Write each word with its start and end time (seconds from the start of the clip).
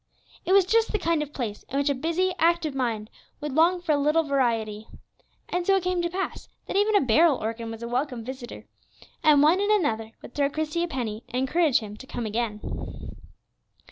It 0.45 0.53
was 0.53 0.65
just 0.65 0.91
the 0.91 0.97
kind 0.97 1.21
of 1.21 1.31
place 1.31 1.61
in 1.69 1.77
which 1.77 1.87
a 1.91 1.93
busy, 1.93 2.33
active 2.39 2.73
mind 2.73 3.11
would 3.39 3.51
long 3.53 3.79
for 3.83 3.91
a 3.91 3.97
little 3.99 4.23
variety. 4.23 4.87
And 5.47 5.63
so 5.63 5.75
it 5.75 5.83
came 5.83 6.01
to 6.01 6.09
pass 6.09 6.49
that 6.65 6.75
even 6.75 6.95
a 6.95 7.01
barrel 7.05 7.37
organ 7.37 7.69
was 7.69 7.83
a 7.83 7.87
welcome 7.87 8.25
visitor; 8.25 8.65
and 9.23 9.43
one 9.43 9.61
and 9.61 9.69
another 9.71 10.13
would 10.23 10.33
throw 10.33 10.49
Christie 10.49 10.83
a 10.83 10.87
penny, 10.87 11.23
and 11.29 11.35
encourage 11.37 11.81
him 11.81 11.95
to 11.97 12.07
come 12.07 12.25
again. 12.25 13.11